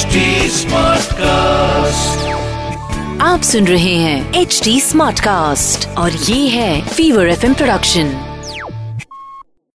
[0.00, 2.28] HD Smartcast.
[3.20, 8.20] आप सुन रहे हैं एच डी स्मार्ट कास्ट और ये है फीवर एफ़ प्रोडक्शन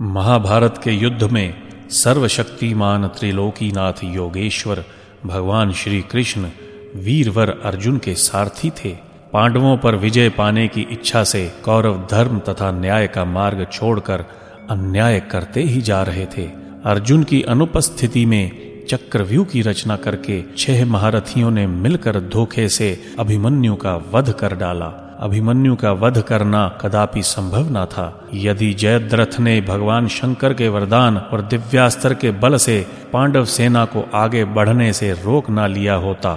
[0.00, 1.54] महाभारत के युद्ध में
[1.90, 4.84] सर्वशक्तिमान त्रिलोकीनाथ योगेश्वर
[5.26, 6.50] भगवान श्री कृष्ण
[6.96, 8.96] वीरवर अर्जुन के सारथी थे।
[9.32, 14.24] पांडवों पर विजय पाने की इच्छा से कौरव धर्म तथा न्याय का मार्ग छोड़कर
[14.70, 16.48] अन्याय करते ही जा रहे थे।
[16.84, 23.74] अर्जुन की अनुपस्थिति में चक्रव्यूह की रचना करके छह महारथियों ने मिलकर धोखे से अभिमन्यु
[23.76, 29.60] का वध कर डाला। अभिमन्यु का वध करना कदापि संभव न था। यदि जयद्रथ ने
[29.60, 35.12] भगवान शंकर के वरदान और दिव्यास्त्र के बल से पांडव सेना को आगे बढ़ने से
[35.14, 36.32] रोक ना लिया होता,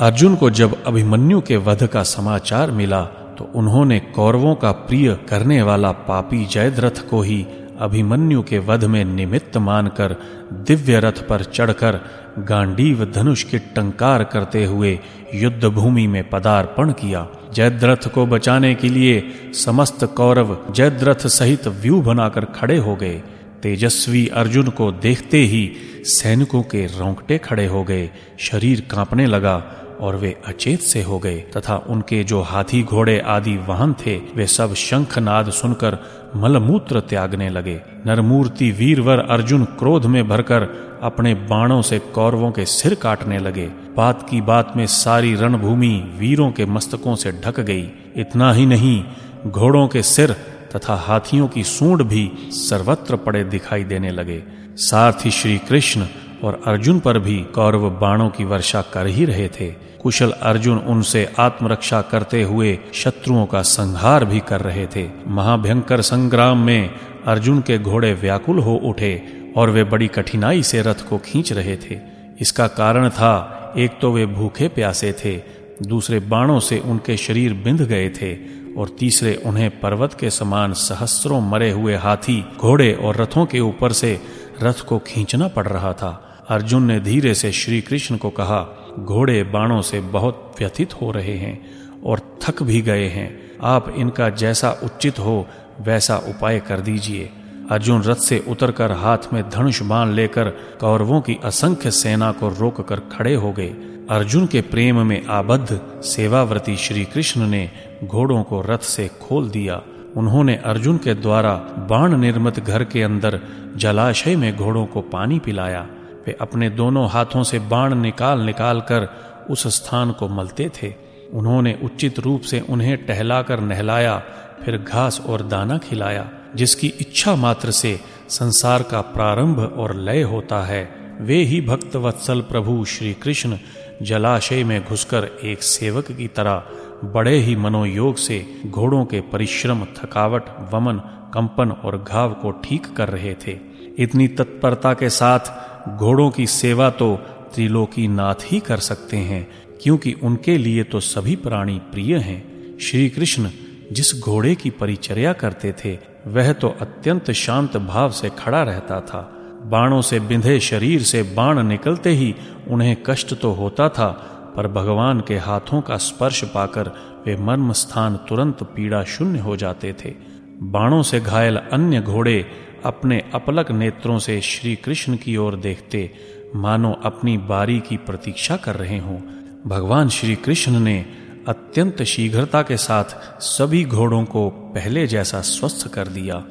[0.00, 3.02] अर्जुन को जब अभिमन्यु के वध का समाचार मिला
[3.38, 7.46] तो उन्होंने कौरवों का प्रिय करने वाला पापी जयद्रथ को ही
[7.80, 10.16] अभिमन्यु के वध में निमित्त मानकर
[10.52, 12.00] दिव्य रथ पर चढ़कर
[12.38, 14.98] गांडीव धनुष के टंकार करते हुए
[15.34, 19.22] युद्ध भूमि में पदार्पण किया। जयद्रथ को बचाने के लिए
[19.54, 23.22] समस्त कौरव जयद्रथ सहित व्यू बनाकर खड़े हो गए।
[23.62, 25.70] तेजस्वी अर्जुन को देखते ही
[26.04, 29.56] सैनिकों के रोंगटे खड़े हो गए, शरीर कांपने लगा
[30.00, 34.46] और वे अचेत से हो गए तथा उनके जो हाथी, घोड़े आदि वाहन थे, वे
[34.46, 35.98] सब शंखनाद सुनकर
[36.36, 40.68] मलमूत्र त्यागने लगे। नरमूर्ति वीरवर अर्जुन क्रोध में भरकर
[41.02, 46.50] अपने बाणों से कौरवों के सिर काटने लगे। बात की बात में सारी रणभूमि वीरों
[46.52, 49.04] के मस्तकों से ढक गई। इतना ही नहीं,
[49.46, 50.36] घोड़ों के सिर
[50.76, 54.42] तथा हाथियों की सूंड भी सर्वत्र पड़े दिखाई देने लगे।
[54.76, 56.06] साथ ही श्री कृष्ण
[56.44, 61.32] और अर्जुन पर भी कौरव बाणों की वर्षा कर ही रहे थे। कुशल अर्जुन उनसे
[61.38, 66.90] आत्मरक्षा करते हुए शत्रुओं का संहार भी कर रहे थे। महाभयंकर संग्राम में
[67.26, 69.22] अर्जुन के घोड़े व्याकुल हो उठे
[69.56, 71.98] और वे बड़ी कठिनाई से रथ को खींच रहे थे।
[72.40, 75.42] इसका कारण था, एक तो वे भूखे प्यासे थे,
[75.82, 81.40] दूसरे बाणों से उनके शरीर बिंध गए थे और तीसरे उन्हें पर्वत के समान सहस्रों
[81.40, 84.20] मरे हुए हाथी, घोड़े और रथों के ऊपर से
[84.62, 89.42] रथ को खींचना पड़ रहा था। अर्जुन ने धीरे से श्री कृष्ण को कहा, घोड़े
[89.42, 91.70] बाणों से बहुत व्यथित हो रहे हैं
[92.04, 95.46] और थक भी गए हैं। आप इनका जैसा उचित हो,
[95.80, 97.30] वैसा उपाय कर दीजिए।
[97.70, 100.50] अर्जुन रथ से उतरकर हाथ में धनुष बाण लेकर
[100.80, 103.74] कौरवों की असंख्य सेना को रोककर खड़े हो गए।
[104.10, 107.70] अर्जुन के प्रेम में आबद्ध सेवाव्रती श्री कृष्ण ने
[108.04, 109.82] घोड़ों को रथ से खोल दिया।
[110.16, 111.54] उन्होंने अर्जुन के द्वारा
[111.90, 113.40] बाण निर्मित घर के अंदर
[113.76, 115.86] जलाशय में घोड़ों को पानी पिलाया।
[116.26, 119.08] वे अपने दोनों हाथों से बाण निकाल निकाल कर
[119.50, 120.94] उस स्थान को मलते थे।
[121.32, 124.22] उन्होंने उचित रूप से उन्हें टहलाकर नहलाया,
[124.64, 130.62] फिर घास और दाना खिलाया, जिसकी इच्छा मात्र से संसार का प्रारंभ और लय होता
[130.62, 133.58] है। वे ही भक्त वत्सल प्रभु श्री कृष्ण
[134.02, 136.62] जलाशय में घुसकर एक सेवक की तरह
[137.04, 140.98] बड़े ही मनोयोग से घोड़ों के परिश्रम, थकावट, वमन,
[141.34, 143.58] कंपन और घाव को ठीक कर रहे थे।
[143.98, 147.16] इतनी तत्परता के साथ घोड़ों की सेवा तो
[147.54, 149.46] त्रिलोकी नाथ ही कर सकते हैं,
[149.82, 153.50] क्योंकि उनके लिए तो सभी प्राणी प्रिय हैं। श्री कृष्ण
[153.92, 159.20] जिस घोड़े की परिचर्या करते थे, वह तो अत्यंत शांत भाव से खड़ा रहता था।
[159.62, 162.34] बाणों से बिंधे शरीर से बाण निकलते ही
[162.68, 164.08] उन्हें कष्ट तो होता था
[164.56, 166.88] पर भगवान के हाथों का स्पर्श पाकर
[167.26, 170.14] वे मर्म स्थान तुरंत पीड़ा शून्य हो जाते थे।
[170.62, 172.46] बाणों से घायल अन्य घोड़े
[172.84, 176.10] अपने अपलक नेत्रों से श्री कृष्ण की ओर देखते,
[176.56, 179.18] मानो अपनी बारी की प्रतीक्षा कर रहे हों।
[179.66, 181.04] भगवान श्री कृष्ण ने
[181.48, 186.44] अत्यंत शीघ्रता के साथ सभी घोड़ों को पहले जैसा स्वस्थ कर दिया।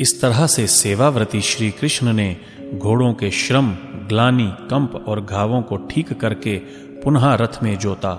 [0.00, 2.36] इस तरह से सेवाव्रती श्री कृष्ण ने
[2.74, 3.76] घोड़ों के श्रम,
[4.08, 6.58] ग्लानी, कंप और घावों को ठीक करके
[7.04, 8.12] पुनः रथ में जोता।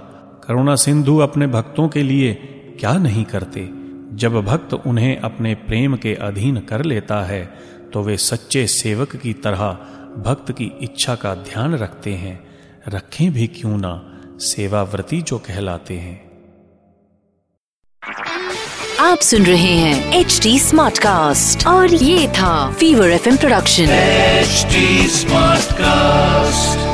[0.47, 2.34] करुणा सिंधु अपने भक्तों के लिए
[2.79, 3.69] क्या नहीं करते?
[4.13, 7.45] जब भक्त उन्हें अपने प्रेम के अधीन कर लेता है
[7.94, 9.68] तो वे सच्चे सेवक की तरह
[10.18, 12.39] भक्त की इच्छा का ध्यान रखते हैं।
[12.88, 13.94] रखें भी क्यों ना
[14.39, 16.25] सेवाव्रती जो कहलाते हैं।
[19.00, 23.86] आप सुन रहे हैं एच डी स्मार्ट कास्ट और ये था fever F production
[24.45, 26.85] HD Smartcast.